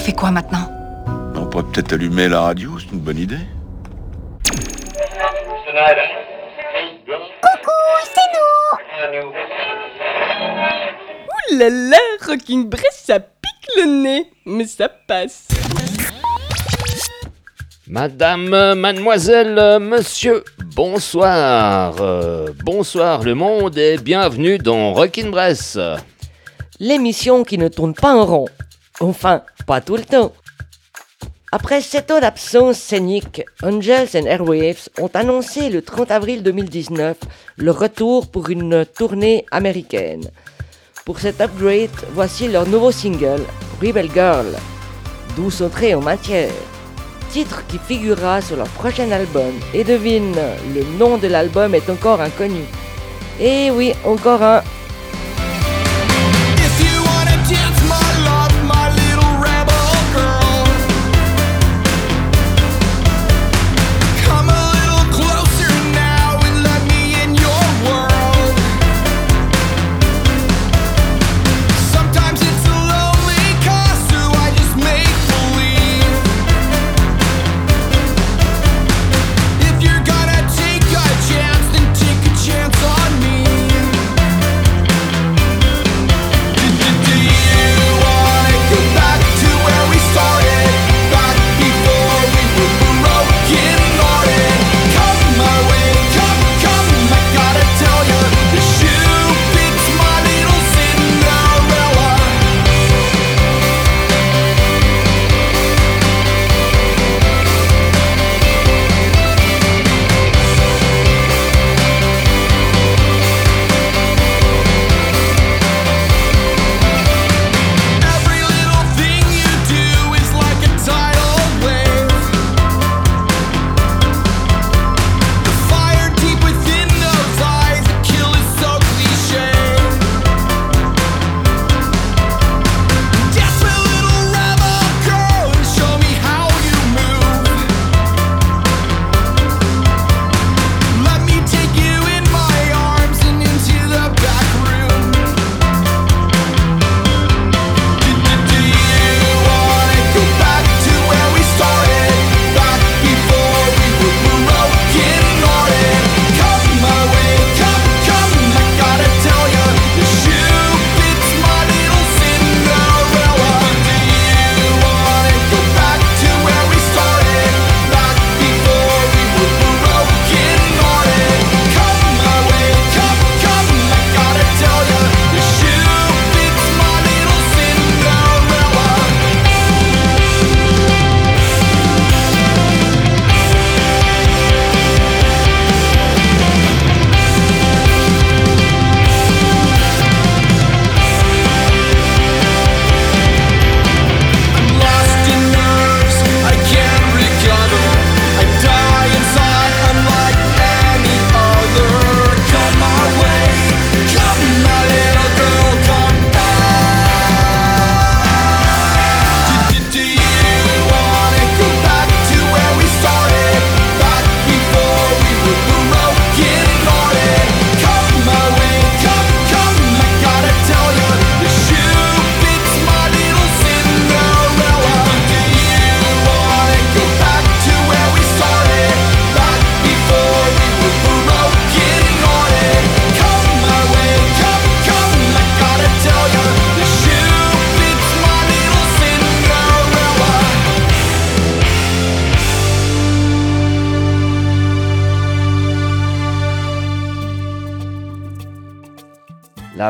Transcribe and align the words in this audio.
fait 0.00 0.12
quoi 0.12 0.30
maintenant 0.30 0.66
On 1.36 1.46
pourrait 1.46 1.64
peut-être 1.64 1.92
allumer 1.92 2.28
la 2.28 2.40
radio, 2.40 2.78
c'est 2.78 2.90
une 2.92 3.00
bonne 3.00 3.18
idée. 3.18 3.38
Coucou, 7.42 7.70
c'est 8.04 9.18
nous 9.18 9.28
Ouh 11.28 11.58
là 11.58 11.68
là, 11.68 11.98
Rocking 12.26 12.68
Bress, 12.68 13.04
ça 13.04 13.20
pique 13.20 13.70
le 13.76 14.02
nez, 14.02 14.26
mais 14.46 14.66
ça 14.66 14.88
passe. 14.88 15.48
Madame, 17.86 18.74
mademoiselle, 18.74 19.78
monsieur, 19.80 20.44
bonsoir. 20.76 21.96
Euh, 22.00 22.48
bonsoir 22.64 23.22
le 23.22 23.34
monde 23.34 23.76
et 23.76 23.98
bienvenue 23.98 24.58
dans 24.58 24.94
Rockin' 24.94 25.30
Bress. 25.30 25.76
L'émission 26.78 27.42
qui 27.44 27.58
ne 27.58 27.68
tourne 27.68 27.94
pas 27.94 28.14
en 28.14 28.24
rond. 28.24 28.46
Enfin, 29.00 29.42
pas 29.66 29.80
tout 29.80 29.96
le 29.96 30.04
temps. 30.04 30.32
Après 31.52 31.80
sept 31.80 32.10
ans 32.10 32.20
d'absence 32.20 32.78
scénique, 32.78 33.42
Angels 33.62 34.10
and 34.14 34.26
Airwaves 34.26 34.88
ont 34.98 35.10
annoncé 35.14 35.70
le 35.70 35.82
30 35.82 36.10
avril 36.10 36.42
2019 36.42 37.16
le 37.56 37.70
retour 37.70 38.30
pour 38.30 38.50
une 38.50 38.84
tournée 38.84 39.46
américaine. 39.50 40.30
Pour 41.04 41.18
cet 41.18 41.40
upgrade, 41.40 41.90
voici 42.12 42.46
leur 42.46 42.68
nouveau 42.68 42.92
single, 42.92 43.42
Rebel 43.82 44.10
Girl, 44.12 44.46
douce 45.34 45.62
entrée 45.62 45.94
en 45.94 46.02
matière, 46.02 46.52
titre 47.30 47.66
qui 47.66 47.78
figurera 47.78 48.42
sur 48.42 48.56
leur 48.56 48.68
prochain 48.68 49.10
album. 49.10 49.52
Et 49.72 49.82
devine, 49.82 50.36
le 50.74 50.84
nom 50.98 51.16
de 51.16 51.26
l'album 51.26 51.74
est 51.74 51.88
encore 51.88 52.20
inconnu. 52.20 52.62
Et 53.40 53.70
oui, 53.70 53.94
encore 54.04 54.42
un 54.42 54.62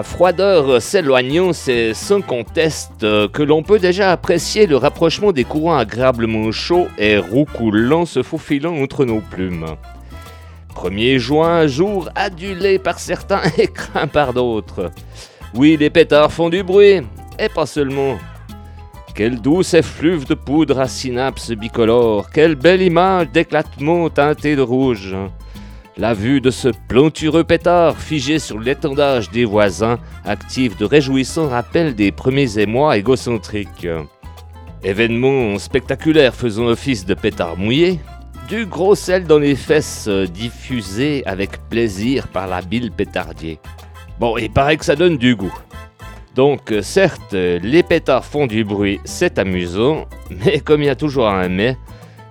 La 0.01 0.05
froideur 0.05 0.81
s'éloignant, 0.81 1.53
c'est 1.53 1.93
sans 1.93 2.23
conteste 2.23 3.01
que 3.01 3.43
l'on 3.43 3.63
peut 3.63 3.79
déjà 3.79 4.13
apprécier 4.13 4.67
le 4.67 4.79
rapprochement 4.79 5.31
des 5.31 5.45
courants 5.45 5.77
agréablement 5.77 6.51
chauds 6.53 6.89
et 6.97 7.19
roucoulants 7.19 8.07
se 8.07 8.23
faufilant 8.23 8.75
entre 8.77 9.05
nos 9.05 9.21
plumes. 9.21 9.67
1er 10.75 11.19
juin, 11.19 11.67
jour 11.67 12.09
adulé 12.15 12.79
par 12.79 12.99
certains 12.99 13.43
et 13.59 13.67
craint 13.67 14.07
par 14.07 14.33
d'autres. 14.33 14.91
Oui, 15.55 15.77
les 15.79 15.91
pétards 15.91 16.33
font 16.33 16.49
du 16.49 16.63
bruit, 16.63 17.03
et 17.39 17.51
pas 17.55 17.67
seulement. 17.67 18.17
Quelle 19.15 19.39
douce 19.39 19.75
effluve 19.75 20.27
de 20.27 20.33
poudre 20.33 20.81
à 20.81 20.89
synapses 20.89 21.51
bicolores, 21.51 22.31
quelle 22.31 22.55
belle 22.55 22.81
image 22.81 23.29
d'éclatement 23.33 24.09
teinté 24.09 24.57
de 24.57 24.63
rouge. 24.63 25.15
La 25.97 26.15
vue 26.15 26.41
de 26.41 26.51
ce 26.51 26.69
plantureux 26.89 27.43
pétard 27.43 27.99
figé 27.99 28.39
sur 28.39 28.61
l'étendage 28.61 29.31
des 29.31 29.45
voisins 29.45 29.99
active 30.25 30.77
de 30.77 30.85
réjouissants 30.85 31.49
rappels 31.49 31.95
des 31.95 32.13
premiers 32.13 32.59
émois 32.59 32.97
égocentriques. 32.97 33.89
Événement 34.85 35.59
spectaculaire 35.59 36.35
faisant 36.35 36.67
office 36.67 37.05
de 37.05 37.15
pétard 37.15 37.57
mouillé, 37.57 37.99
du 38.49 38.67
gros 38.67 38.95
sel 38.95 39.25
dans 39.25 39.39
les 39.39 39.57
fesses 39.57 40.07
euh, 40.09 40.27
diffusé 40.27 41.23
avec 41.27 41.69
plaisir 41.69 42.29
par 42.29 42.47
la 42.47 42.63
bile 42.63 42.91
pétardier. 42.93 43.59
Bon, 44.19 44.37
il 44.39 44.51
paraît 44.51 44.77
que 44.77 44.85
ça 44.85 44.97
donne 44.97 45.19
du 45.19 45.37
goût. 45.37 45.55
Donc, 46.35 46.73
euh, 46.73 46.83
certes, 46.83 47.33
les 47.33 47.83
pétards 47.83 48.25
font 48.25 48.47
du 48.47 48.65
bruit, 48.65 49.01
c'est 49.05 49.39
amusant, 49.39 50.07
mais 50.31 50.61
comme 50.61 50.83
il 50.83 50.87
y 50.87 50.91
a 50.91 50.97
toujours 50.97 51.29
un 51.29 51.49
mais, 51.49 51.77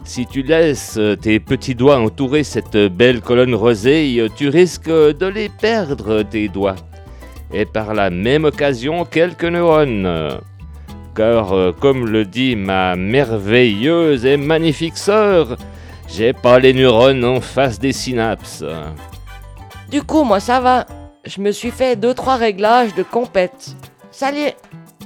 si 0.03 0.25
tu 0.25 0.41
laisses 0.41 0.97
euh, 0.97 1.15
tes 1.15 1.39
petits 1.39 1.75
doigts 1.75 1.99
entourer 1.99 2.43
cette 2.43 2.77
belle 2.77 3.21
colonne 3.21 3.53
rosée, 3.55 4.27
tu 4.35 4.49
risques 4.49 4.89
de 4.89 5.25
les 5.25 5.49
perdre, 5.49 6.23
tes 6.23 6.47
doigts. 6.47 6.75
Et 7.53 7.65
par 7.65 7.93
la 7.93 8.09
même 8.09 8.45
occasion, 8.45 9.05
quelques 9.05 9.45
neurones. 9.45 10.39
Car, 11.15 11.53
euh, 11.53 11.71
comme 11.71 12.05
le 12.07 12.25
dit 12.25 12.55
ma 12.55 12.95
merveilleuse 12.95 14.25
et 14.25 14.37
magnifique 14.37 14.97
sœur, 14.97 15.57
j'ai 16.07 16.33
pas 16.33 16.59
les 16.59 16.73
neurones 16.73 17.25
en 17.25 17.41
face 17.41 17.79
des 17.79 17.91
synapses. 17.91 18.63
Du 19.91 20.01
coup, 20.03 20.23
moi 20.23 20.39
ça 20.39 20.59
va. 20.59 20.85
Je 21.25 21.41
me 21.41 21.51
suis 21.51 21.71
fait 21.71 21.95
deux 21.95 22.13
trois 22.13 22.37
réglages 22.37 22.95
de 22.95 23.03
compète. 23.03 23.75
Salut. 24.11 24.51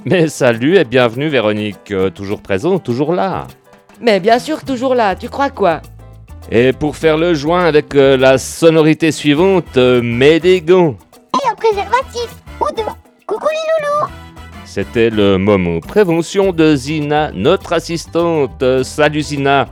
Mais 0.04 0.28
salut 0.28 0.76
et 0.76 0.84
bienvenue 0.84 1.28
Véronique, 1.28 1.90
Euh, 1.90 2.10
toujours 2.10 2.42
présent, 2.42 2.78
toujours 2.78 3.12
là. 3.14 3.46
Mais 4.00 4.20
bien 4.20 4.38
sûr 4.38 4.64
toujours 4.64 4.94
là. 4.94 5.14
Tu 5.16 5.28
crois 5.28 5.50
quoi? 5.50 5.80
Et 6.50 6.72
pour 6.72 6.96
faire 6.96 7.16
le 7.16 7.34
joint 7.34 7.64
avec 7.64 7.94
euh, 7.94 8.16
la 8.16 8.38
sonorité 8.38 9.12
suivante, 9.12 9.76
euh, 9.76 10.02
mets 10.02 10.40
des 10.40 10.60
gants. 10.60 10.96
Et 11.42 11.48
un 11.48 11.54
préservatif. 11.54 12.28
Ou 12.60 12.66
deux. 12.76 12.82
Coucou 13.26 13.46
les 13.48 13.84
loulous. 13.84 14.12
C'était 14.64 15.08
le 15.08 15.38
moment 15.38 15.80
prévention 15.80 16.52
de 16.52 16.74
Zina, 16.74 17.30
notre 17.32 17.72
assistante. 17.72 18.62
Euh, 18.62 18.82
salut 18.82 19.22
Zina. 19.22 19.68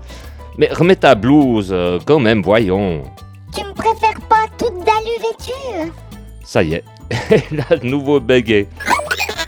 Mais 0.58 0.68
remets 0.72 0.96
ta 0.96 1.14
blouse, 1.14 1.70
euh, 1.72 1.98
quand 2.04 2.18
même, 2.18 2.42
voyons. 2.42 3.02
Tu 3.54 3.64
me 3.64 3.72
préfères 3.72 4.20
pas 4.28 4.44
toute 4.58 4.78
d'alu 4.78 5.10
vêtue 5.20 5.92
Ça 6.44 6.62
y 6.62 6.74
est, 6.74 6.84
elle 7.30 7.64
a 7.68 7.76
de 7.76 7.86
nouveau 7.86 8.20
bégay. 8.20 8.68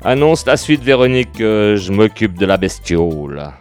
Annonce 0.02 0.44
la 0.46 0.56
suite 0.56 0.82
Véronique, 0.82 1.40
euh, 1.40 1.76
je 1.76 1.92
m'occupe 1.92 2.38
de 2.38 2.46
la 2.46 2.56
bestiole. 2.56 3.52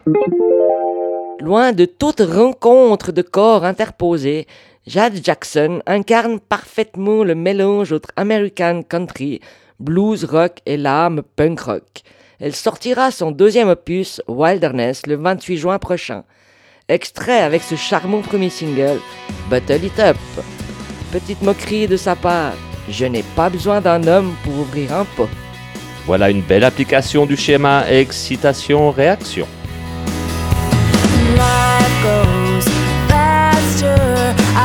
Loin 1.40 1.74
de 1.74 1.86
toute 1.86 2.22
rencontre 2.22 3.12
de 3.12 3.24
corps 3.24 3.66
interposés, 3.66 4.46
Jade 4.86 5.20
Jackson 5.24 5.82
incarne 5.88 6.40
parfaitement 6.40 7.24
le 7.24 7.34
mélange 7.34 7.92
entre 7.92 8.10
American 8.16 8.84
country, 8.84 9.42
blues 9.80 10.26
rock 10.26 10.60
et 10.66 10.78
l'âme 10.78 11.24
punk 11.36 11.60
rock. 11.62 12.04
Elle 12.40 12.56
sortira 12.56 13.10
son 13.10 13.32
deuxième 13.32 13.70
opus, 13.70 14.22
Wilderness, 14.28 15.08
le 15.08 15.16
28 15.16 15.58
juin 15.58 15.80
prochain. 15.80 16.24
Extrait 16.88 17.40
avec 17.40 17.64
ce 17.64 17.76
charmant 17.76 18.22
premier 18.22 18.50
single, 18.50 19.00
Bottle 19.50 19.86
It 19.86 20.00
Up. 20.00 20.18
Petite 21.12 21.42
moquerie 21.42 21.88
de 21.88 21.98
sa 21.98 22.16
part, 22.16 22.54
je 22.90 23.06
n'ai 23.06 23.24
pas 23.36 23.50
besoin 23.50 23.82
d'un 23.82 24.06
homme 24.06 24.36
pour 24.44 24.54
ouvrir 24.60 24.94
un 24.94 25.06
pot. 25.16 25.30
Voilà 26.06 26.30
une 26.30 26.42
belle 26.42 26.64
application 26.64 27.26
du 27.26 27.38
schéma 27.38 27.90
excitation-réaction. 27.90 29.48
Life 31.44 31.96
goes 32.08 32.66
faster. 33.12 34.00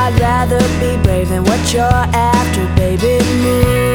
I'd 0.00 0.16
rather 0.20 0.62
be 0.82 0.90
brave 1.02 1.28
than 1.28 1.44
what 1.44 1.62
you're 1.72 2.04
after, 2.14 2.64
baby. 2.76 3.18
Moves 3.42 3.87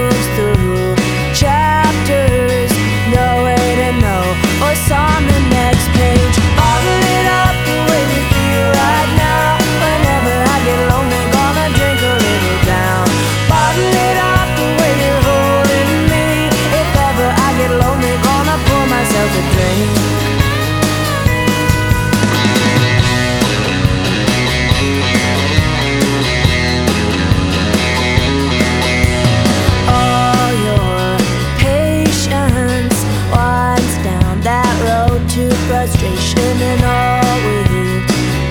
frustration 35.86 36.62
and 36.62 36.82
all 36.86 37.36
we 37.44 37.64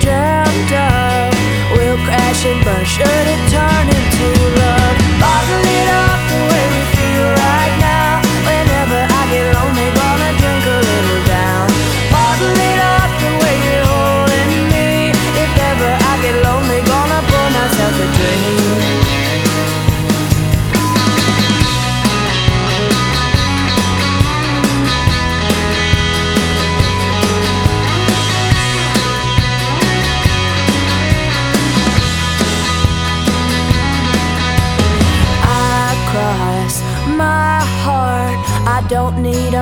dreamt 0.01 0.71
of 0.71 1.33
will 1.75 1.97
crash 2.05 2.45
and 2.45 2.63
burn 2.63 2.85
should 2.85 3.27
it 3.33 3.49
turn 3.49 3.87
into 3.89 4.59
love 4.59 5.62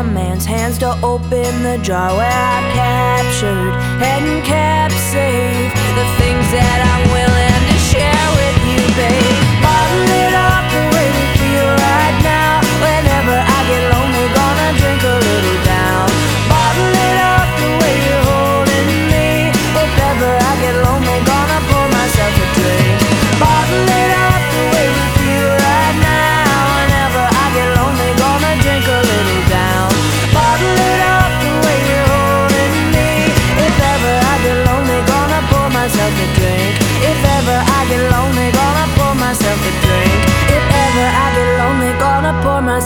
man's 0.04 0.46
hands 0.46 0.78
to 0.80 0.90
open 1.04 1.64
the 1.64 1.78
jar 1.84 2.16
where 2.16 2.28
I've 2.28 2.74
captured 2.74 3.74
and 4.02 4.44
kept 4.44 4.94
safe 4.94 5.74
the 5.98 6.06
things 6.18 6.46
that 6.52 6.80
I'm 6.92 7.12
willing 7.12 7.41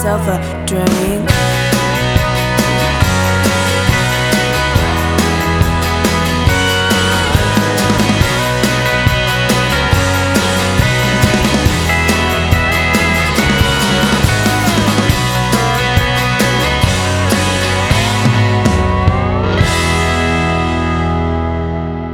myself 0.06 0.28
a 0.28 0.66
drink. 0.68 1.32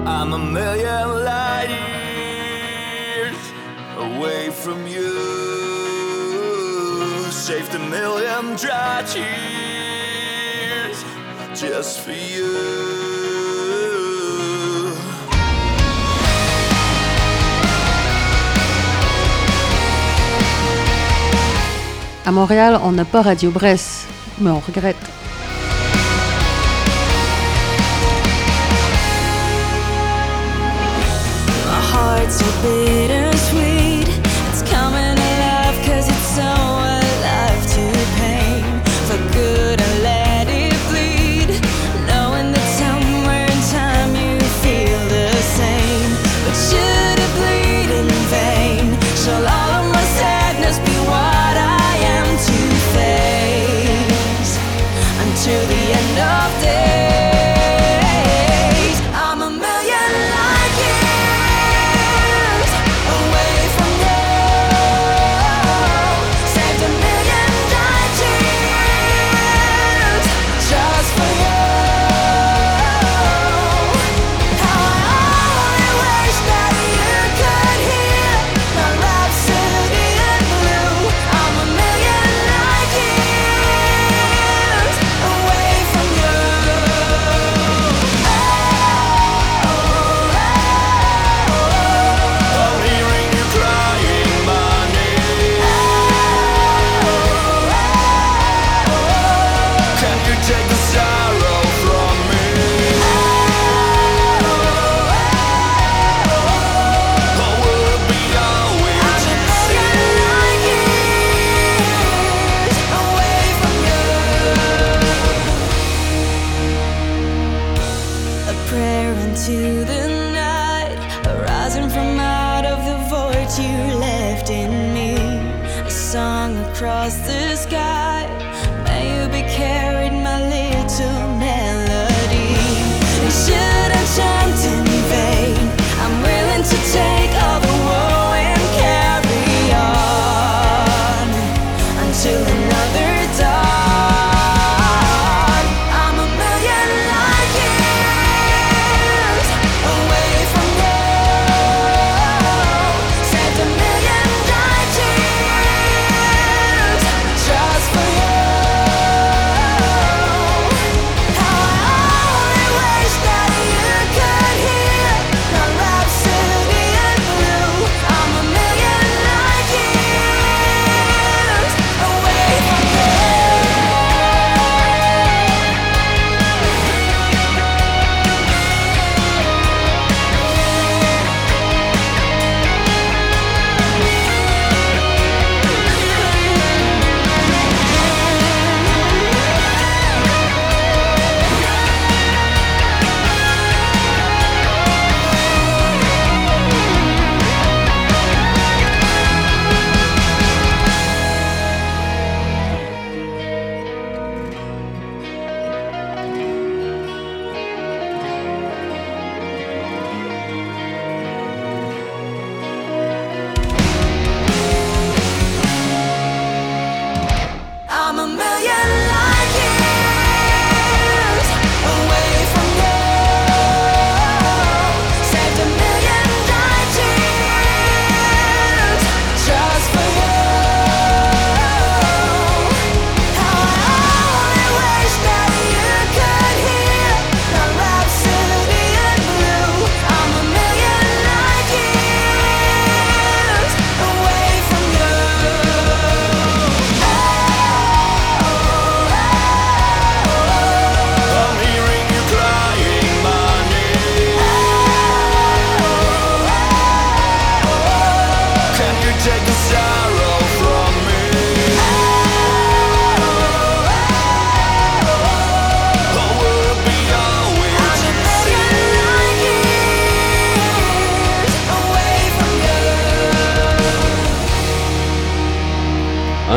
I'm 0.08 0.32
a 0.32 0.40
million 0.40 1.26
light 1.26 1.70
years 3.18 3.36
away 3.98 4.50
from 4.50 4.88
you. 4.88 5.21
Saved 7.92 8.04
a 8.04 8.08
million 8.08 8.56
dry 8.56 9.04
tears 9.06 9.34
just 11.54 12.00
for 12.00 12.12
you. 12.12 12.48
À 22.26 22.32
Montréal, 22.32 22.80
on 22.84 22.92
n'a 22.94 23.06
pas 23.06 23.22
Radio 23.22 23.52
Bresse, 23.52 24.08
mais 24.40 24.52
on 24.52 24.60
regrette. 24.60 24.96
Heart's. 31.94 33.31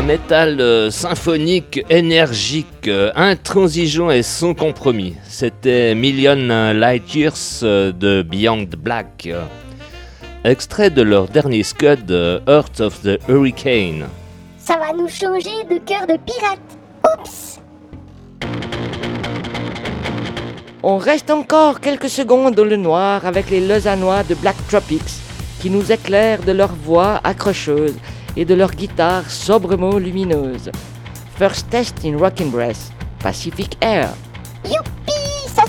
métal 0.04 0.60
euh, 0.60 0.90
symphonique, 0.90 1.82
énergique, 1.88 2.88
euh, 2.88 3.10
intransigeant 3.16 4.10
et 4.10 4.22
sans 4.22 4.52
compromis. 4.52 5.14
C'était 5.26 5.94
Million 5.94 6.36
Light 6.74 7.14
Years 7.14 7.60
euh, 7.62 7.90
de 7.90 8.22
Beyond 8.22 8.68
Black. 8.76 9.28
Extrait 10.44 10.90
de 10.90 11.00
leur 11.00 11.28
dernier 11.28 11.62
scud, 11.62 12.10
Heart 12.10 12.80
of 12.80 13.00
the 13.02 13.18
Hurricane. 13.28 14.06
Ça 14.58 14.76
va 14.76 14.92
nous 14.92 15.08
changer 15.08 15.64
de 15.70 15.78
cœur 15.78 16.06
de 16.06 16.18
pirate. 16.18 16.60
Oups 17.18 17.60
On 20.82 20.98
reste 20.98 21.30
encore 21.30 21.80
quelques 21.80 22.10
secondes 22.10 22.54
dans 22.54 22.64
le 22.64 22.76
noir 22.76 23.24
avec 23.24 23.48
les 23.48 23.66
Lausannois 23.66 24.22
de 24.22 24.34
Black 24.34 24.56
Tropics 24.68 25.00
qui 25.60 25.70
nous 25.70 25.90
éclairent 25.90 26.42
de 26.42 26.52
leur 26.52 26.74
voix 26.74 27.20
accrocheuse 27.24 27.94
et 28.36 28.44
de 28.44 28.54
leur 28.54 28.72
guitare 28.72 29.30
sobrement 29.30 29.98
lumineuse. 29.98 30.70
First 31.36 31.70
Test 31.70 32.04
in 32.04 32.16
Rockin' 32.18 32.50
Breath, 32.50 32.92
Pacific 33.20 33.76
Air. 33.80 34.10
Youpi, 34.64 35.12
ça 35.54 35.64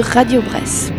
Radio 0.00 0.42
Bresse. 0.42 0.97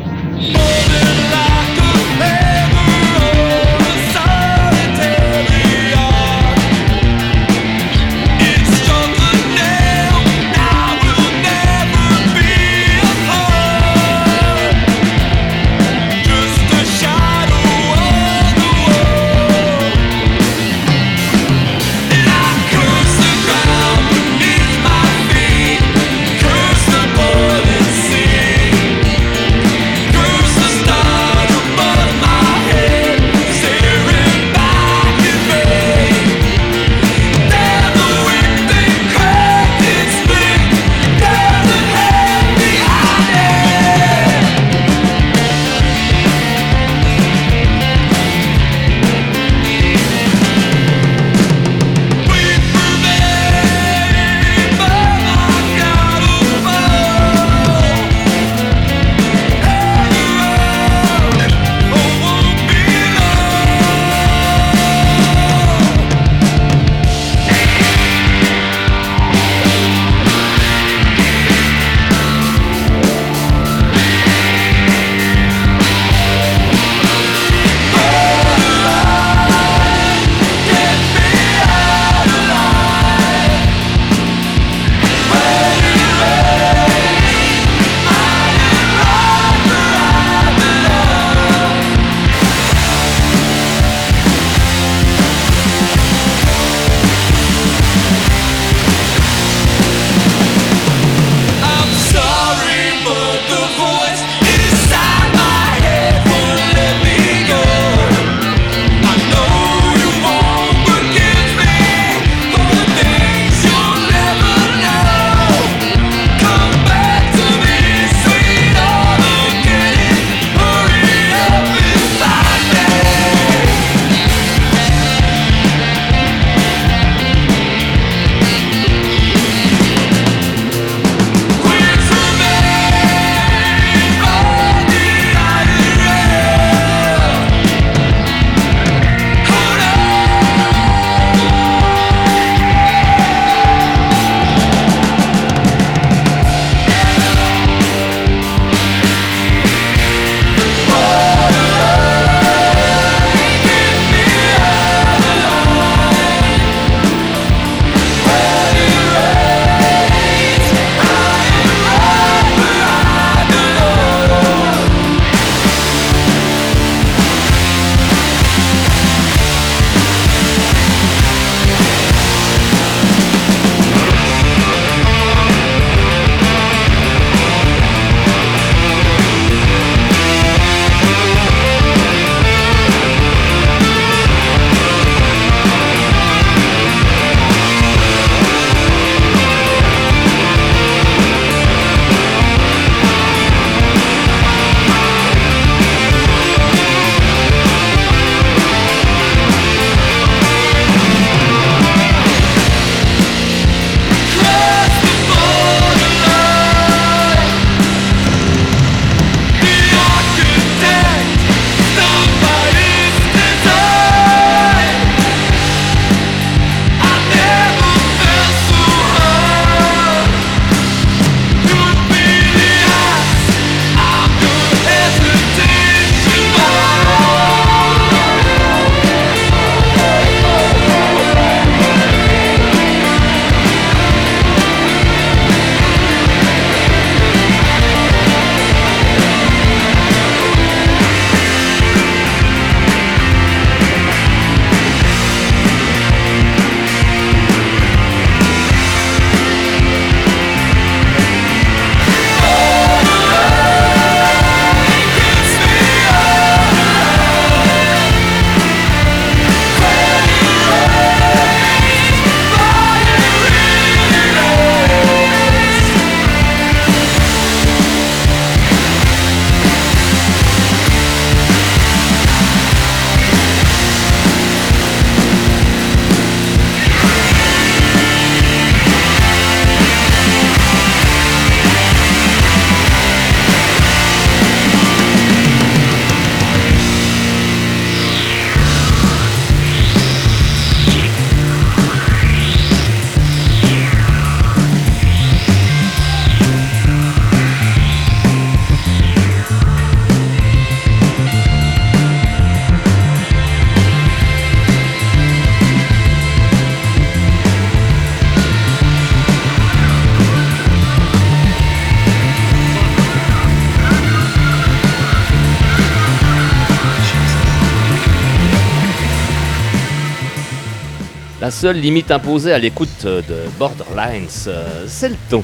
seule 321.60 321.82
limite 321.82 322.10
imposée 322.10 322.54
à 322.54 322.58
l'écoute 322.58 323.04
de 323.04 323.36
Borderlines, 323.60 324.30
euh, 324.48 324.86
c'est 324.88 325.10
le 325.10 325.18
ton. 325.30 325.44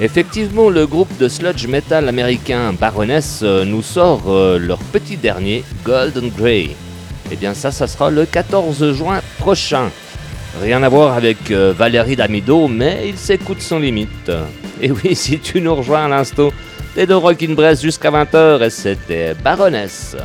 Effectivement, 0.00 0.68
le 0.68 0.84
groupe 0.84 1.16
de 1.16 1.28
sludge 1.28 1.68
metal 1.68 2.08
américain 2.08 2.72
Baroness 2.72 3.38
euh, 3.44 3.64
nous 3.64 3.80
sort 3.80 4.22
euh, 4.26 4.58
leur 4.58 4.78
petit 4.78 5.16
dernier, 5.16 5.62
Golden 5.84 6.28
Grey. 6.36 6.70
Et 7.30 7.36
bien 7.36 7.54
ça, 7.54 7.70
ça 7.70 7.86
sera 7.86 8.10
le 8.10 8.26
14 8.26 8.94
juin 8.94 9.20
prochain. 9.38 9.92
Rien 10.60 10.82
à 10.82 10.88
voir 10.88 11.16
avec 11.16 11.52
Valérie 11.52 12.16
D'Amido, 12.16 12.66
mais 12.66 13.04
il 13.06 13.16
s'écoute 13.16 13.60
sans 13.60 13.78
limite. 13.78 14.32
Et 14.82 14.90
oui, 14.90 15.14
si 15.14 15.38
tu 15.38 15.60
nous 15.60 15.76
rejoins 15.76 16.06
à 16.06 16.08
l'instant, 16.08 16.50
t'es 16.96 17.06
de 17.06 17.14
Rockin' 17.14 17.54
Brest 17.54 17.80
jusqu'à 17.80 18.10
20h 18.10 18.60
et 18.60 18.70
c'était 18.70 19.34
Baroness. 19.34 20.16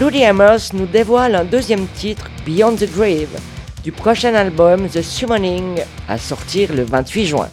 Bloody 0.00 0.24
Hammers 0.24 0.72
nous 0.72 0.86
dévoile 0.86 1.34
un 1.34 1.44
deuxième 1.44 1.86
titre, 1.86 2.30
Beyond 2.46 2.76
the 2.76 2.90
Grave, 2.90 3.38
du 3.84 3.92
prochain 3.92 4.34
album 4.34 4.88
The 4.88 5.02
Summoning, 5.02 5.82
à 6.08 6.16
sortir 6.16 6.72
le 6.72 6.84
28 6.84 7.26
juin. 7.26 7.50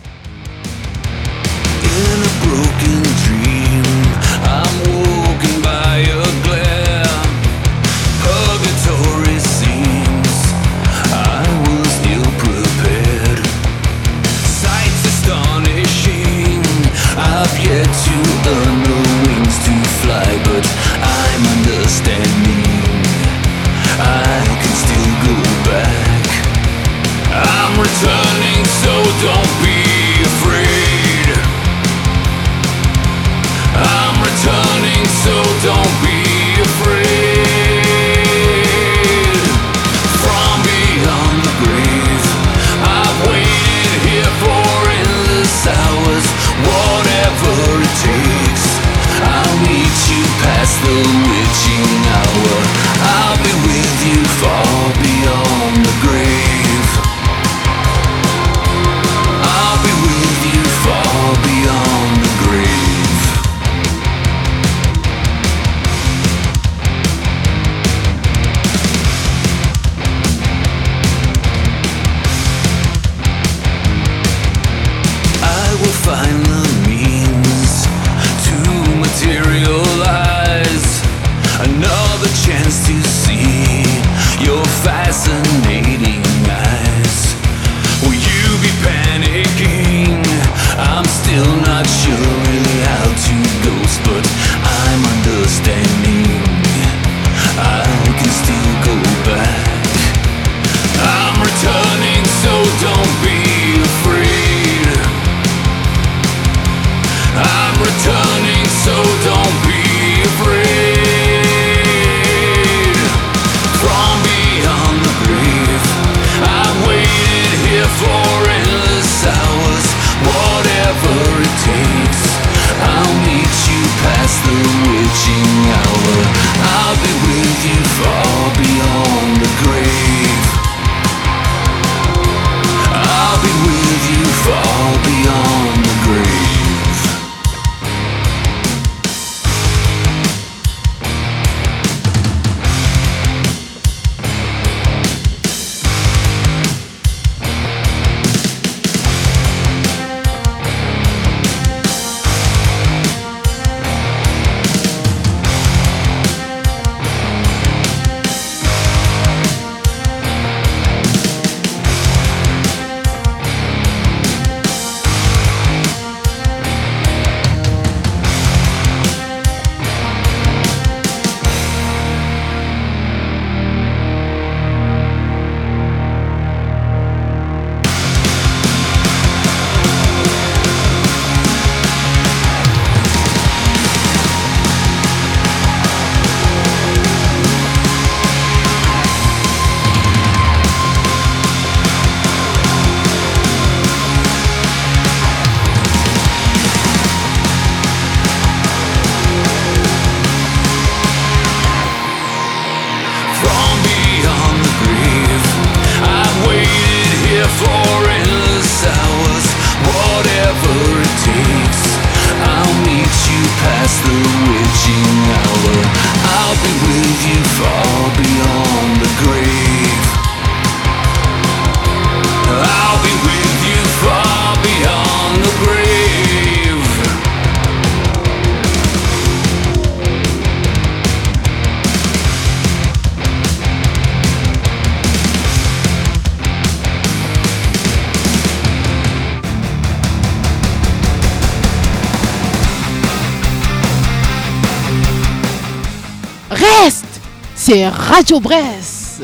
C'est 247.55 247.87
Radio 247.87 248.39
Brest. 248.39 249.23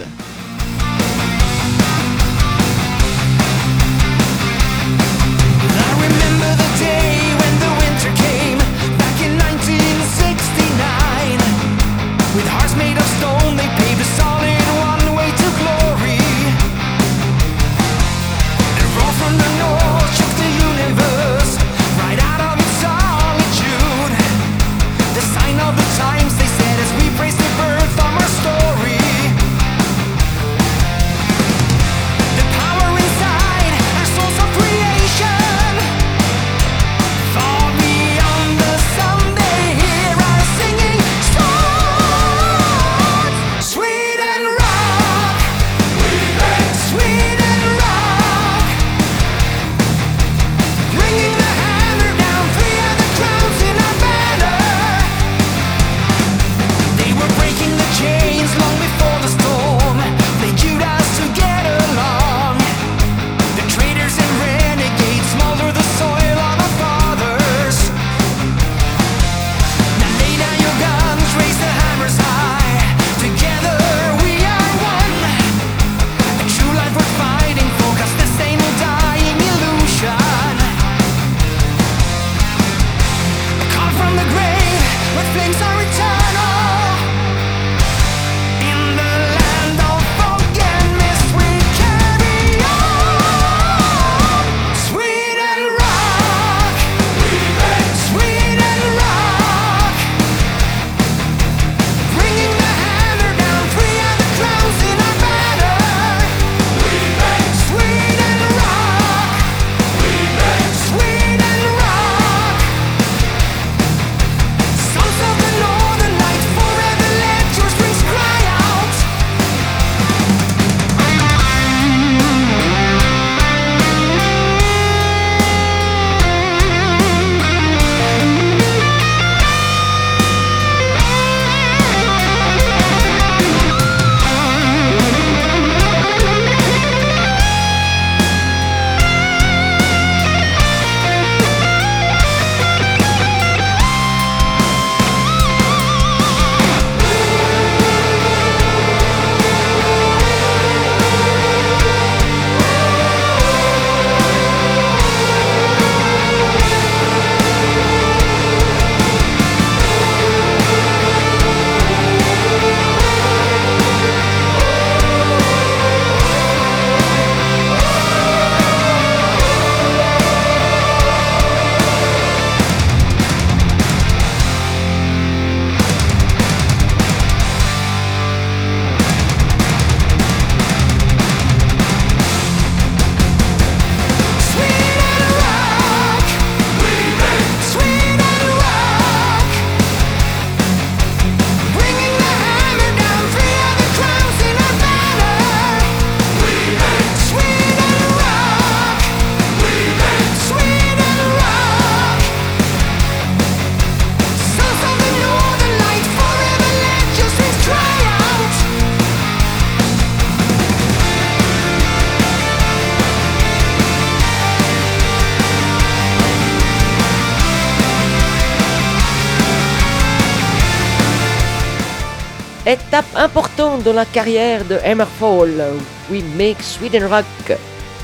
Étape 222.66 223.06
importante 223.18 223.84
dans 223.84 223.92
la 223.92 224.06
carrière 224.06 224.64
de 224.64 224.76
Hammerfall, 224.86 225.62
We 226.10 226.24
Make 226.38 226.62
Sweden 226.62 227.04
Rock. 227.04 227.26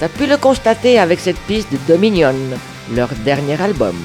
T'as 0.01 0.09
pu 0.09 0.25
le 0.25 0.35
constater 0.35 0.99
avec 0.99 1.21
cette 1.21 1.39
piste 1.47 1.71
de 1.71 1.77
Dominion, 1.87 2.35
leur 2.93 3.07
dernier 3.23 3.61
album. 3.61 3.95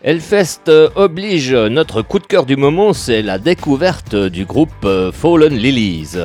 Hellfest 0.00 0.68
euh, 0.68 0.90
oblige, 0.94 1.52
notre 1.52 2.02
coup 2.02 2.20
de 2.20 2.26
cœur 2.26 2.46
du 2.46 2.56
moment, 2.56 2.92
c'est 2.92 3.22
la 3.22 3.38
découverte 3.38 4.14
du 4.14 4.44
groupe 4.44 4.70
euh, 4.84 5.10
Fallen 5.10 5.52
Lilies. 5.52 6.16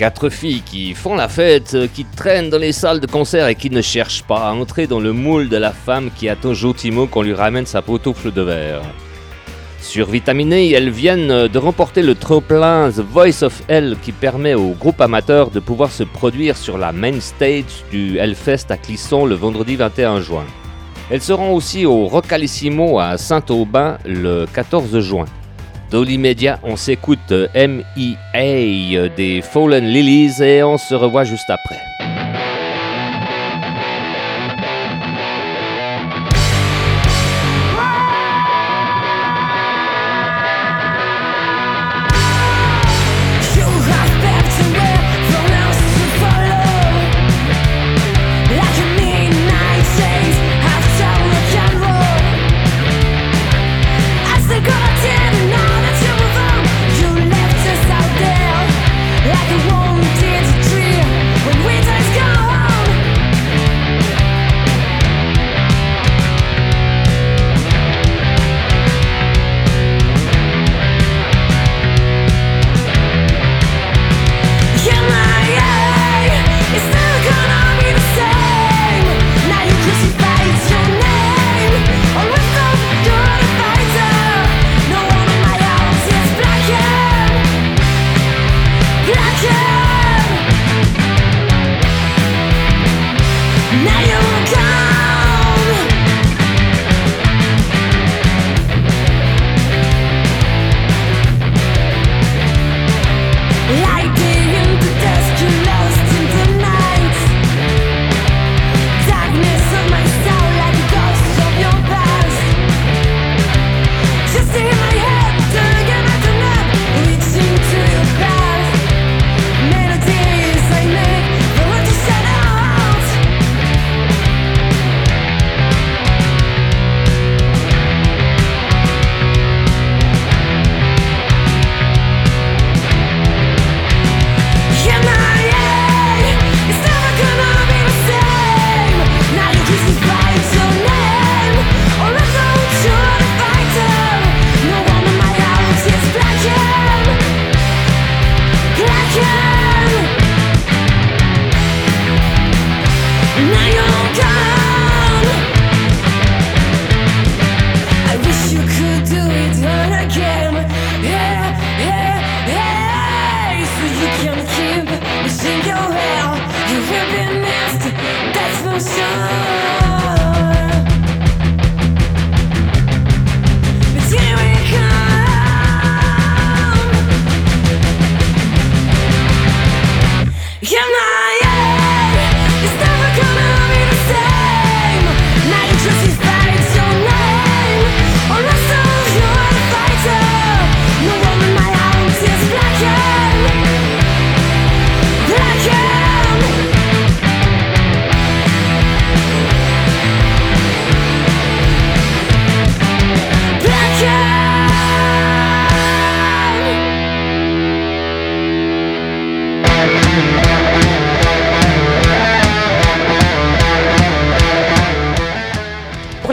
Quatre 0.00 0.30
filles 0.30 0.62
qui 0.62 0.94
font 0.94 1.14
la 1.14 1.28
fête, 1.28 1.76
qui 1.92 2.06
traînent 2.06 2.48
dans 2.48 2.56
les 2.56 2.72
salles 2.72 3.00
de 3.00 3.06
concert 3.06 3.48
et 3.48 3.54
qui 3.54 3.68
ne 3.68 3.82
cherchent 3.82 4.22
pas 4.22 4.48
à 4.48 4.52
entrer 4.52 4.86
dans 4.86 4.98
le 4.98 5.12
moule 5.12 5.50
de 5.50 5.58
la 5.58 5.72
femme 5.72 6.08
qui 6.16 6.30
attend 6.30 6.54
gentiment 6.54 7.06
qu'on 7.06 7.20
lui 7.20 7.34
ramène 7.34 7.66
sa 7.66 7.82
pantoufle 7.82 8.32
de 8.32 8.40
verre. 8.40 8.80
Survitaminées, 9.78 10.70
elles 10.70 10.88
viennent 10.88 11.48
de 11.48 11.58
remporter 11.58 12.00
le 12.00 12.14
tremplin 12.14 12.90
The 12.90 13.00
Voice 13.00 13.42
of 13.42 13.60
Hell 13.68 13.98
qui 14.00 14.12
permet 14.12 14.54
au 14.54 14.70
groupe 14.70 15.02
amateur 15.02 15.50
de 15.50 15.60
pouvoir 15.60 15.90
se 15.90 16.04
produire 16.04 16.56
sur 16.56 16.78
la 16.78 16.92
main 16.92 17.20
stage 17.20 17.84
du 17.90 18.16
Hellfest 18.16 18.70
à 18.70 18.78
Clisson 18.78 19.26
le 19.26 19.34
vendredi 19.34 19.76
21 19.76 20.22
juin. 20.22 20.46
Elles 21.10 21.20
seront 21.20 21.52
aussi 21.52 21.84
au 21.84 22.06
Rocalissimo 22.06 23.00
à 23.00 23.18
Saint-Aubin 23.18 23.98
le 24.06 24.46
14 24.50 24.98
juin. 25.00 25.26
Dans 25.90 26.02
l'immédiat, 26.02 26.60
on 26.62 26.76
s'écoute 26.76 27.32
M.I.A. 27.52 29.08
des 29.08 29.42
Fallen 29.42 29.84
Lilies 29.84 30.40
et 30.40 30.62
on 30.62 30.78
se 30.78 30.94
revoit 30.94 31.24
juste 31.24 31.50
après. 31.50 31.80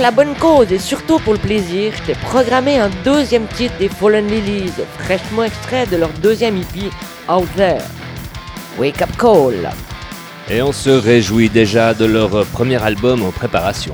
La 0.07 0.11
bonne 0.11 0.35
cause 0.35 0.71
et 0.71 0.79
surtout 0.79 1.19
pour 1.19 1.33
le 1.33 1.39
plaisir, 1.39 1.91
je 1.97 2.03
t'ai 2.03 2.13
programmé 2.13 2.79
un 2.79 2.89
deuxième 3.03 3.45
titre 3.45 3.73
des 3.77 3.89
Fallen 3.89 4.25
Lilies, 4.25 4.71
fraîchement 4.99 5.43
extrait 5.43 5.85
de 5.85 5.97
leur 5.97 6.07
deuxième 6.23 6.55
EP, 6.55 6.89
Out 7.29 7.49
There. 7.57 7.81
Wake 8.79 9.01
Up 9.01 9.09
Call. 9.19 9.69
Et 10.49 10.61
on 10.61 10.71
se 10.71 10.91
réjouit 10.91 11.49
déjà 11.49 11.93
de 11.93 12.05
leur 12.05 12.45
premier 12.45 12.81
album 12.81 13.21
en 13.21 13.31
préparation. 13.31 13.93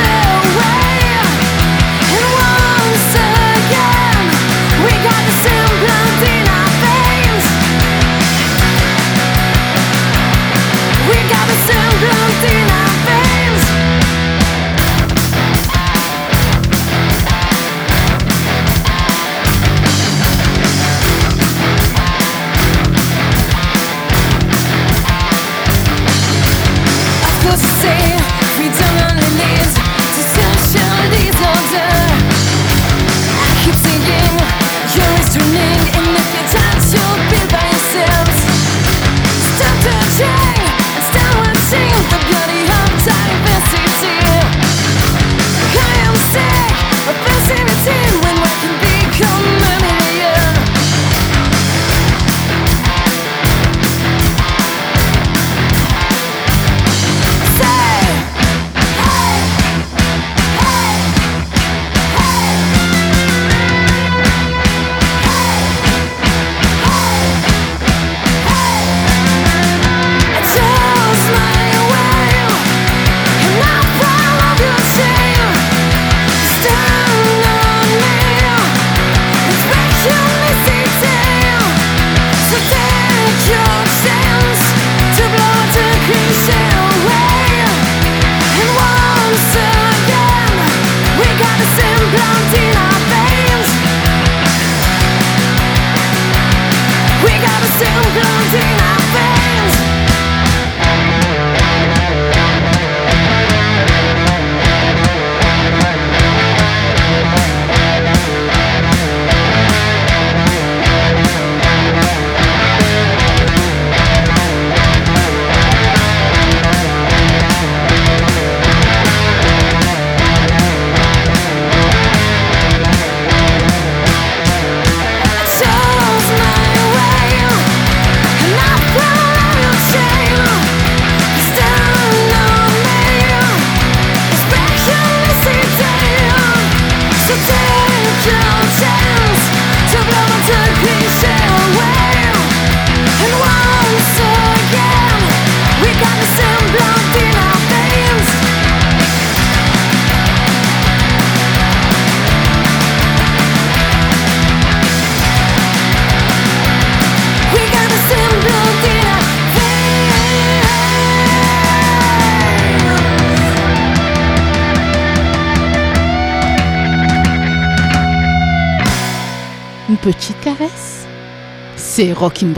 C'est 172.01 172.13
Rockin'. 172.13 172.55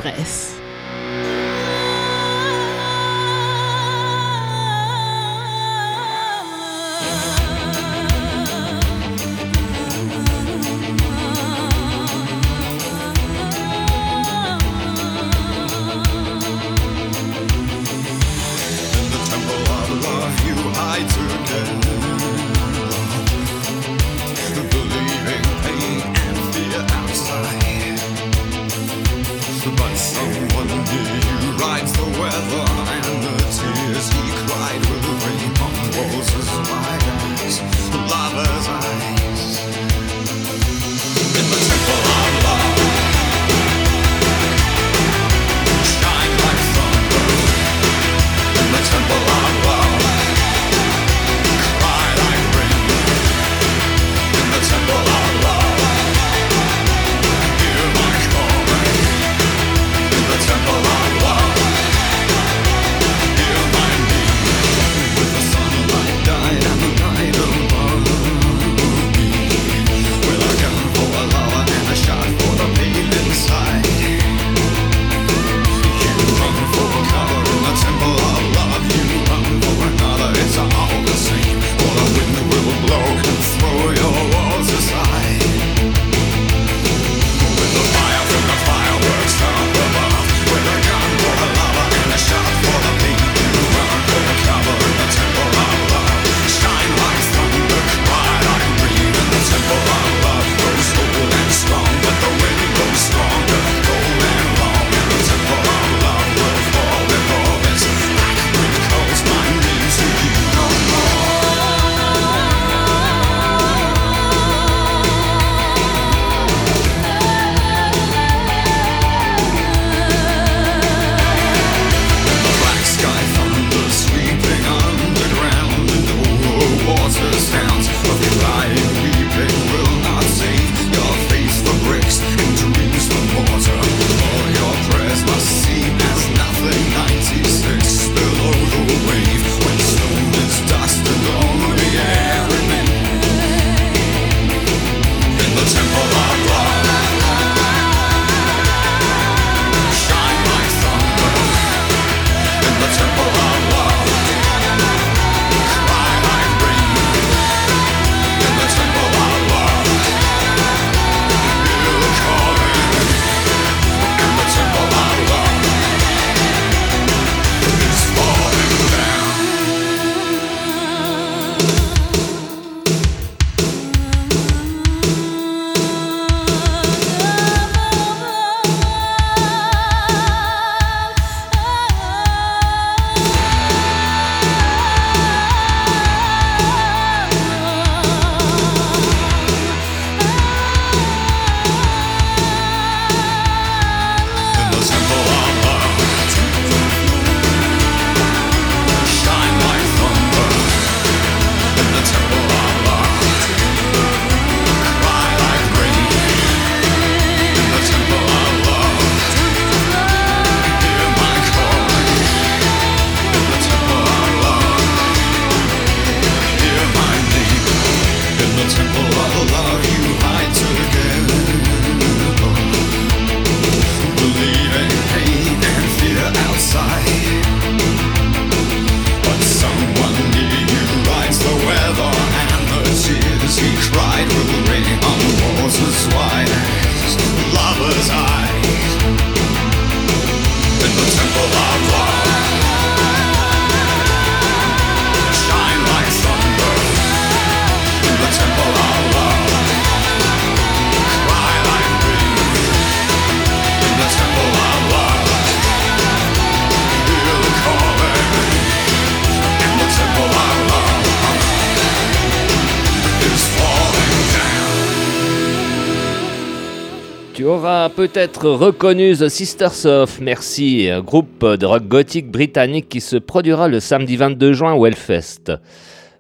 aura 267.54 267.90
peut-être 267.90 268.50
reconnu 268.50 269.16
The 269.16 269.30
Sisters 269.30 269.86
of 269.86 270.20
Mercy, 270.20 270.90
groupe 271.06 271.46
de 271.46 271.66
rock 271.68 271.88
gothique 271.88 272.32
britannique 272.32 272.90
qui 272.90 273.00
se 273.00 273.16
produira 273.16 273.68
le 273.68 273.80
samedi 273.80 274.18
22 274.18 274.54
juin 274.54 274.74
au 274.74 274.88
Hellfest. 274.88 275.52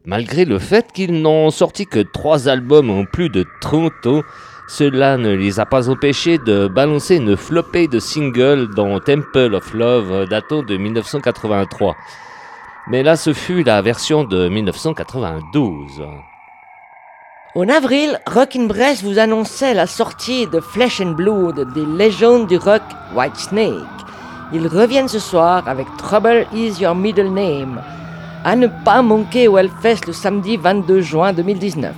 Malgré 0.05 0.45
le 0.45 0.59
fait 0.59 0.91
qu'ils 0.93 1.21
n'ont 1.21 1.49
sorti 1.49 1.88
que 1.88 2.01
trois 2.01 2.49
albums 2.49 2.91
en 2.91 3.05
plus 3.05 3.29
de 3.29 3.45
30 3.61 3.91
ans, 4.05 4.21
cela 4.67 5.17
ne 5.17 5.34
les 5.34 5.59
a 5.59 5.65
pas 5.65 5.89
empêchés 5.89 6.38
de 6.38 6.67
balancer 6.67 7.15
une 7.15 7.36
flopée 7.36 7.88
de 7.88 7.99
singles 7.99 8.69
dans 8.75 8.99
Temple 8.99 9.55
of 9.55 9.73
Love 9.73 10.27
datant 10.29 10.61
de 10.61 10.77
1983. 10.77 11.95
Mais 12.89 13.01
là, 13.01 13.15
ce 13.15 13.34
fut 13.34 13.63
la 13.63 13.81
version 13.81 14.23
de 14.23 14.49
1992. 14.49 16.03
En 17.55 17.69
avril, 17.69 18.19
Rockin' 18.25 18.65
Brest 18.67 19.03
vous 19.03 19.19
annonçait 19.19 19.75
la 19.75 19.85
sortie 19.85 20.47
de 20.47 20.59
Flesh 20.59 20.99
and 21.01 21.11
Blood 21.11 21.71
des 21.75 21.85
légendes 21.85 22.47
du 22.47 22.57
rock 22.57 22.81
White 23.15 23.37
Snake. 23.37 23.75
Ils 24.51 24.65
reviennent 24.65 25.07
ce 25.07 25.19
soir 25.19 25.67
avec 25.67 25.85
Trouble 25.99 26.47
is 26.51 26.81
Your 26.81 26.95
Middle 26.95 27.29
Name, 27.29 27.79
à 28.43 28.55
ne 28.55 28.65
pas 28.83 29.03
manquer 29.03 29.47
au 29.47 29.59
Hellfest 29.59 30.07
le 30.07 30.13
samedi 30.13 30.57
22 30.57 31.01
juin 31.01 31.31
2019. 31.31 31.93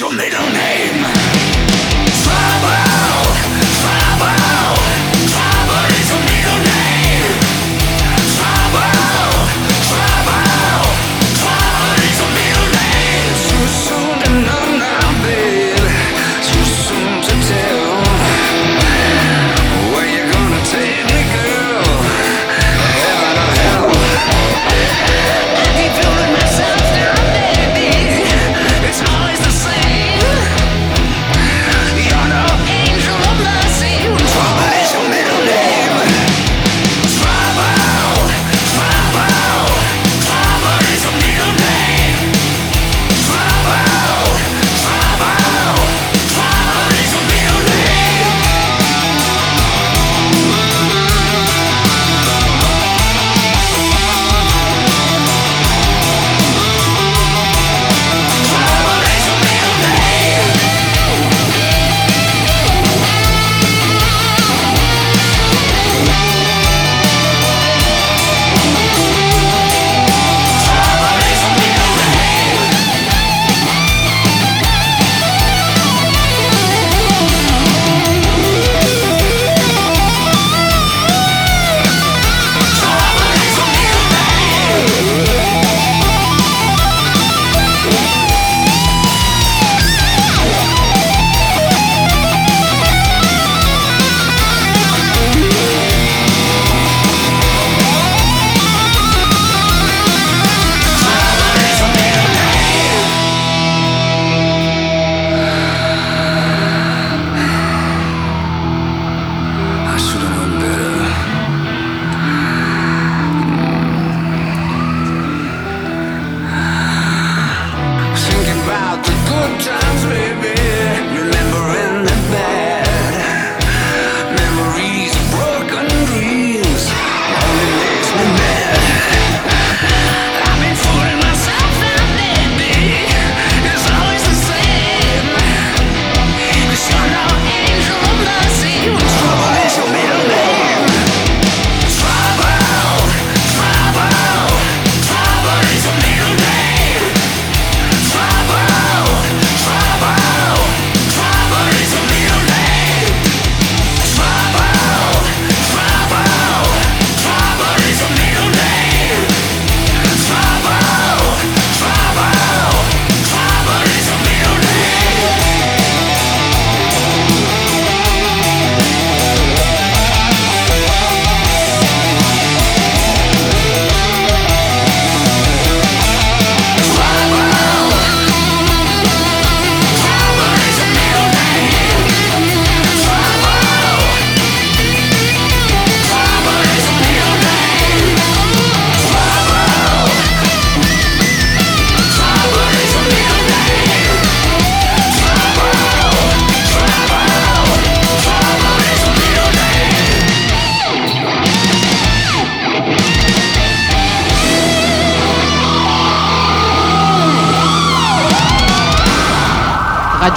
your 0.00 0.10
middle 0.14 0.50
name. 0.52 0.69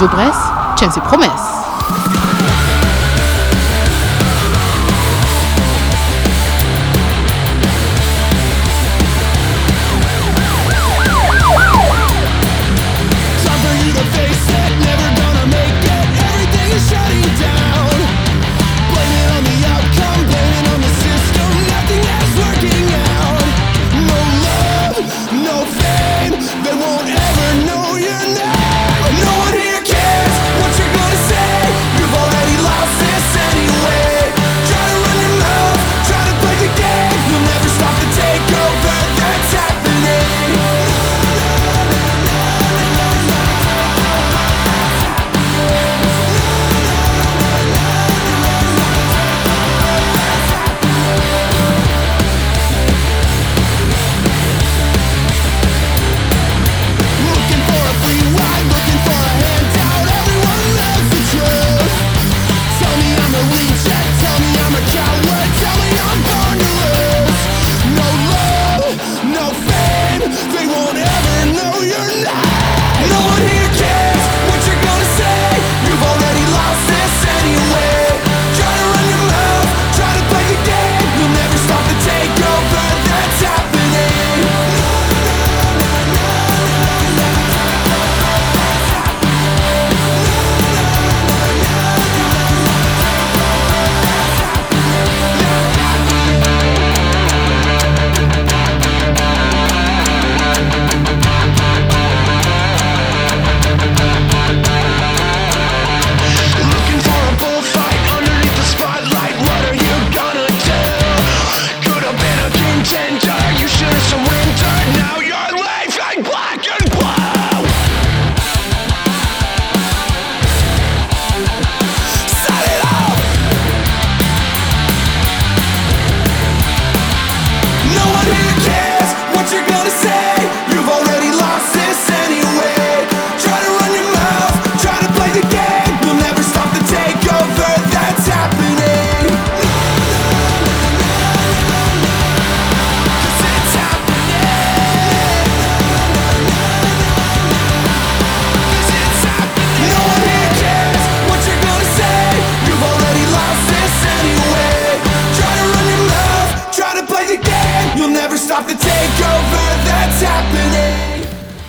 de 0.04 0.08
Bresse 0.08 0.52
tient 0.76 0.90
ses 0.90 1.00
promesses. 1.00 1.30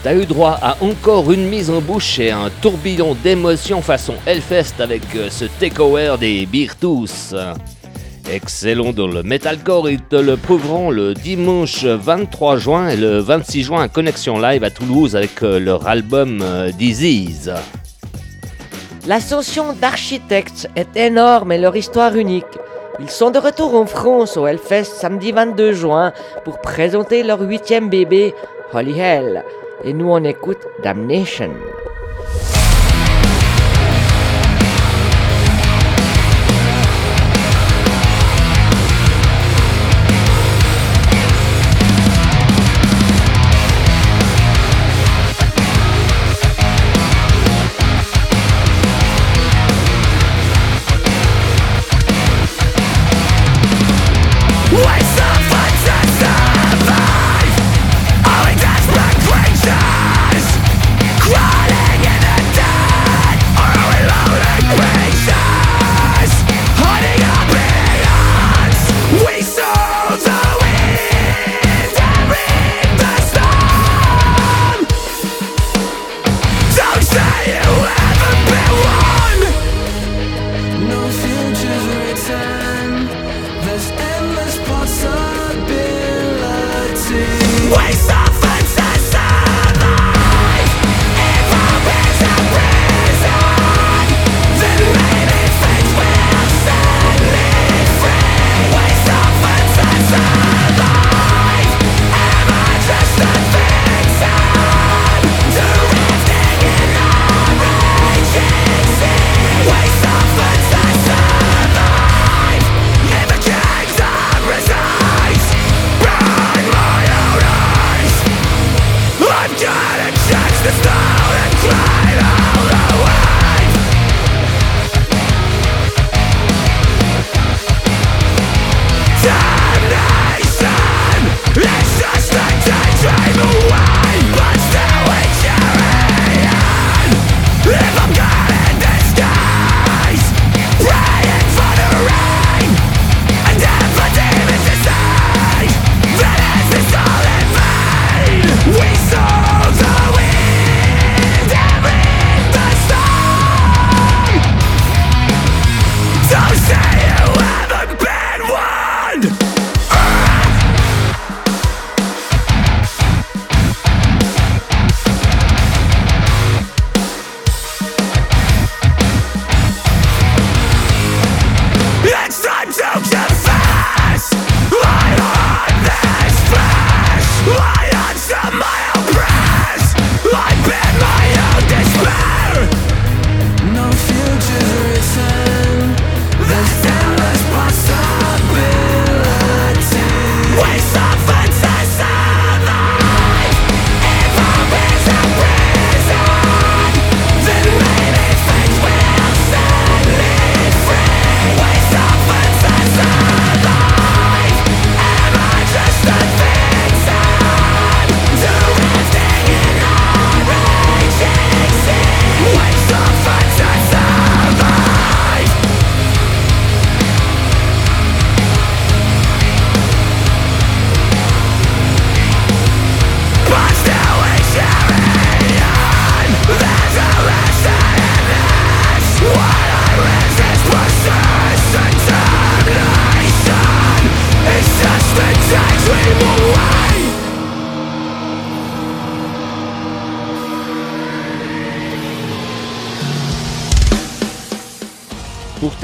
T'as 0.06 0.14
eu 0.14 0.28
droit 0.28 0.60
à 0.62 0.78
encore 0.84 1.32
une 1.32 1.49
mise 1.49 1.72
en 1.72 1.82
bouche 1.82 2.20
et 2.20 2.30
un 2.30 2.51
tourbillon 2.62 3.18
d'émotions 3.24 3.82
façon 3.82 4.14
Hellfest 4.28 4.80
avec 4.80 5.01
euh, 5.16 5.32
ce 5.32 5.45
takeover 5.45 6.18
des 6.20 6.45
Beer 6.45 6.70
Tous. 6.80 7.34
Excellent 8.32 8.93
dans 8.93 9.08
le 9.08 9.24
metalcore, 9.24 9.89
ils 9.89 10.03
te 10.03 10.16
le 10.16 10.38
prouveront 10.38 10.91
le 10.91 11.16
dimanche 11.16 11.86
23 11.86 12.58
juin 12.58 12.89
et 12.89 12.97
le 12.97 13.18
26 13.18 13.64
juin 13.64 13.82
à 13.82 13.88
Connexion 13.88 14.38
Live 14.38 14.64
à 14.64 14.70
Toulouse 14.70 15.16
avec 15.16 15.41
euh, 15.41 15.58
leur 15.58 15.88
album 15.88 16.39
euh, 16.43 16.70
Disease. 16.70 17.51
L'ascension 19.08 19.74
d'architectes 19.74 20.70
est 20.76 20.95
énorme 20.95 21.51
et 21.51 21.58
leur 21.58 21.76
histoire 21.76 22.16
unique. 22.16 22.45
Ils 22.99 23.10
sont 23.10 23.32
de 23.32 23.39
retour 23.39 23.74
en 23.74 23.88
France 23.88 24.38
au 24.38 24.45
Hellfest 24.45 24.84
samedi 24.84 25.32
22 25.32 25.74
juin 25.74 26.14
pour 26.43 26.62
présenter 26.62 27.24
leur 27.24 27.41
huitième 27.41 27.89
bébé, 27.89 28.36
Holy 28.72 28.99
Hell 28.99 29.43
et 29.84 29.94
nous 29.94 30.10
on 30.10 30.24
écoute 30.24 30.68
Damnation. 30.84 31.52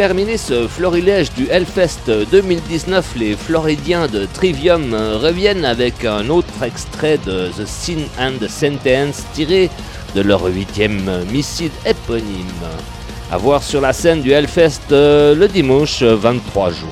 Terminer 0.08 0.38
ce 0.38 0.68
florilège 0.68 1.32
du 1.34 1.48
Hellfest 1.52 2.10
2019, 2.32 3.06
les 3.18 3.36
Floridiens 3.36 4.08
de 4.08 4.26
Trivium 4.26 4.96
reviennent 4.96 5.64
avec 5.64 6.06
un 6.06 6.28
autre 6.30 6.64
extrait 6.64 7.20
de 7.24 7.50
The 7.50 7.68
Sin 7.68 8.00
and 8.20 8.40
the 8.42 8.50
Sentence 8.50 9.24
tiré 9.36 9.70
de 10.16 10.22
leur 10.22 10.44
huitième 10.46 11.24
missile 11.32 11.70
éponyme. 11.86 12.66
À 13.32 13.38
voir 13.38 13.62
sur 13.62 13.80
la 13.80 13.94
scène 13.94 14.24
du 14.24 14.32
Hellfest 14.32 14.92
euh, 14.92 15.36
le 15.36 15.48
dimanche 15.48 16.02
23 16.02 16.72
juin. 16.72 16.90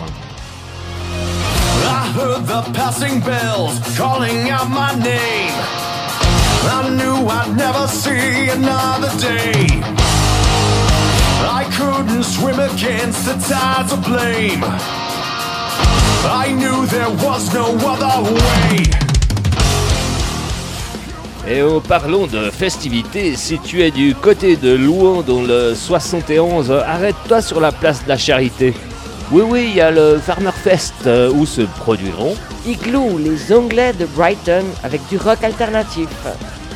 I 11.51 11.65
couldn't 11.71 12.23
swim 12.23 12.59
against 12.59 13.25
the 13.25 13.33
tides 13.33 13.91
of 13.91 14.03
blame. 14.05 14.63
I 16.23 16.53
knew 16.53 16.85
there 16.85 17.09
was 17.25 17.51
no 17.55 17.75
other 17.89 18.21
way. 18.31 18.83
Et 21.47 21.63
oh, 21.63 21.79
parlons 21.79 22.27
de 22.27 22.51
festivités, 22.51 23.35
si 23.35 23.57
tu 23.57 23.81
es 23.81 23.89
du 23.89 24.13
côté 24.13 24.57
de 24.57 24.75
Louan 24.75 25.23
dans 25.23 25.41
le 25.41 25.73
71, 25.73 26.71
arrête-toi 26.71 27.41
sur 27.41 27.59
la 27.59 27.71
place 27.71 28.03
de 28.03 28.09
la 28.09 28.17
Charité. 28.17 28.75
Oui, 29.31 29.41
oui, 29.43 29.65
il 29.69 29.75
y 29.75 29.81
a 29.81 29.89
le 29.89 30.19
Farmer 30.19 30.51
Fest 30.51 30.93
euh, 31.07 31.31
où 31.33 31.47
se 31.47 31.61
produiront 31.61 32.35
Igloo, 32.67 33.17
les 33.17 33.51
Anglais 33.51 33.93
de 33.93 34.05
Brighton 34.05 34.65
avec 34.83 35.01
du 35.09 35.17
rock 35.17 35.43
alternatif. 35.43 36.09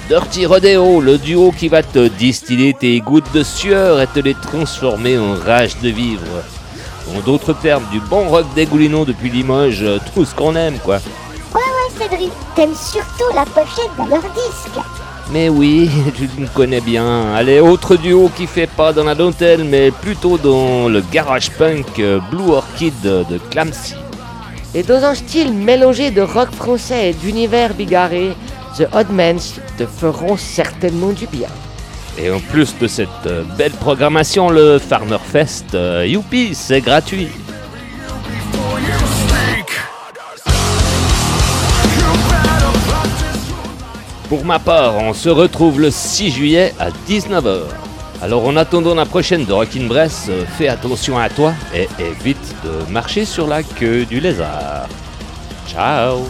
Dirty 0.09 0.45
Rodeo, 0.45 0.99
le 0.99 1.17
duo 1.17 1.53
qui 1.57 1.69
va 1.69 1.81
te 1.81 2.09
distiller 2.09 2.73
tes 2.73 2.99
gouttes 2.99 3.31
de 3.33 3.41
sueur 3.41 4.01
et 4.01 4.07
te 4.07 4.19
les 4.19 4.33
transformer 4.33 5.17
en 5.17 5.35
rage 5.35 5.79
de 5.79 5.89
vivre. 5.89 6.27
En 7.15 7.21
d'autres 7.21 7.53
termes, 7.53 7.85
du 7.89 8.01
bon 8.01 8.27
rock 8.27 8.45
dégoulinant 8.53 9.05
depuis 9.05 9.29
Limoges, 9.29 9.81
euh, 9.81 9.99
tout 10.13 10.25
ce 10.25 10.35
qu'on 10.35 10.55
aime 10.55 10.77
quoi. 10.79 10.97
Ouais, 11.55 11.61
ouais, 11.61 11.97
Cédric, 11.97 12.31
t'aimes 12.53 12.75
surtout 12.75 13.33
la 13.33 13.45
pochette 13.45 13.91
de 13.97 14.09
leur 14.09 14.21
disque. 14.21 14.85
Mais 15.31 15.47
oui, 15.47 15.89
tu 16.15 16.29
me 16.37 16.47
connais 16.47 16.81
bien. 16.81 17.33
Allez, 17.33 17.61
autre 17.61 17.95
duo 17.95 18.29
qui 18.35 18.45
fait 18.45 18.67
pas 18.67 18.91
dans 18.91 19.05
la 19.05 19.15
dentelle, 19.15 19.63
mais 19.63 19.89
plutôt 19.91 20.37
dans 20.37 20.89
le 20.89 21.01
garage 21.13 21.49
punk 21.51 21.99
euh, 21.99 22.19
Blue 22.29 22.51
Orchid 22.51 23.01
de 23.01 23.37
Clamsy. 23.51 23.95
Et 24.75 24.83
dans 24.83 25.03
un 25.03 25.15
style 25.15 25.53
mélangé 25.53 26.11
de 26.11 26.21
rock 26.21 26.51
français 26.51 27.11
et 27.11 27.13
d'univers 27.13 27.73
bigarré, 27.73 28.35
The 28.77 28.87
Oddmans 28.93 29.59
te 29.77 29.85
feront 29.85 30.35
certainement 30.35 31.11
du 31.11 31.27
bien. 31.27 31.49
Et 32.17 32.31
en 32.31 32.39
plus 32.39 32.75
de 32.79 32.87
cette 32.87 33.07
euh, 33.27 33.43
belle 33.57 33.71
programmation, 33.71 34.49
le 34.49 34.79
Farmer 34.79 35.17
Fest, 35.23 35.75
euh, 35.75 36.05
youpi, 36.07 36.55
c'est 36.55 36.81
gratuit. 36.81 37.27
Pour 44.29 44.45
ma 44.45 44.57
part, 44.57 44.95
on 44.97 45.13
se 45.13 45.29
retrouve 45.29 45.79
le 45.79 45.91
6 45.91 46.31
juillet 46.31 46.73
à 46.79 46.89
19h. 47.07 47.65
Alors 48.23 48.45
en 48.45 48.55
attendant 48.55 48.95
la 48.95 49.05
prochaine 49.05 49.45
de 49.45 49.53
Rockin' 49.53 49.87
Bress, 49.87 50.27
euh, 50.29 50.45
fais 50.57 50.67
attention 50.67 51.19
à 51.19 51.29
toi 51.29 51.53
et 51.75 51.87
évite 51.99 52.55
de 52.63 52.91
marcher 52.91 53.25
sur 53.25 53.47
la 53.47 53.61
queue 53.61 54.05
du 54.05 54.19
lézard. 54.19 54.87
Ciao 55.67 56.25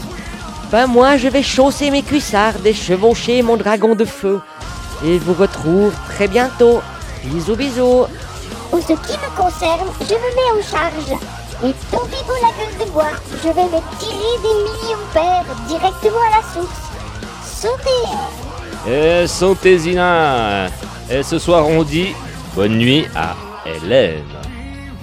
Ben 0.73 0.87
moi, 0.87 1.17
je 1.17 1.27
vais 1.27 1.43
chausser 1.43 1.91
mes 1.91 2.01
cuissards 2.01 2.65
et 2.65 2.73
chevaucher 2.73 3.43
mon 3.43 3.57
dragon 3.57 3.93
de 3.93 4.05
feu. 4.05 4.41
Et 5.05 5.19
vous 5.19 5.35
retrouve 5.35 5.93
très 6.09 6.27
bientôt. 6.27 6.81
Bisous 7.25 7.55
bisous. 7.55 8.05
Pour 8.71 8.81
ce 8.81 8.87
qui 8.87 9.15
me 9.23 9.37
concerne, 9.37 9.87
je 10.01 10.15
me 10.15 10.29
mets 10.35 10.51
en 10.57 10.63
charge. 10.63 11.11
Et 11.63 11.73
tant 11.91 12.03
pis 12.07 12.23
pour 12.25 12.39
la 12.41 12.49
gueule 12.57 12.87
de 12.87 12.91
bois, 12.91 13.11
je 13.43 13.49
vais 13.49 13.65
me 13.65 13.81
tirer 13.99 14.35
des 14.41 14.55
millions 14.65 15.67
directement 15.67 16.23
à 16.31 16.37
la 16.37 16.43
source. 16.51 16.81
Sautez 17.45 18.91
Et 18.91 19.27
santé 19.27 19.77
Zina 19.77 20.69
Et 21.07 21.21
ce 21.21 21.37
soir 21.37 21.67
on 21.67 21.83
dit 21.83 22.15
bonne 22.55 22.79
nuit 22.79 23.05
à 23.15 23.35
Hélène. 23.63 24.23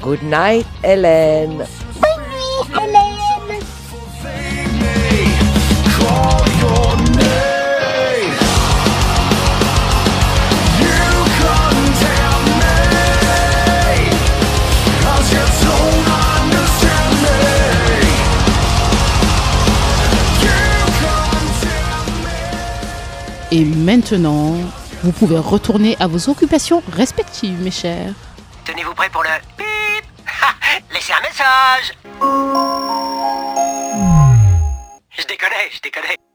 Good 0.02 0.24
night, 0.24 0.66
Hélène. 0.82 1.64
Et 23.52 23.64
maintenant, 23.64 24.54
vous 25.02 25.10
pouvez 25.10 25.36
retourner 25.36 25.96
à 25.98 26.06
vos 26.06 26.30
occupations 26.30 26.84
respectives, 26.92 27.60
mes 27.60 27.72
chers. 27.72 28.12
Tenez-vous 28.64 28.94
prêts 28.94 29.10
pour 29.10 29.24
le 29.24 29.28
Ha 29.28 29.40
Laissez 30.94 31.12
un 31.12 31.20
message 31.20 31.92
Je 35.20 35.26
déconne, 35.26 35.50
je 35.70 35.80
déconne. 35.80 36.29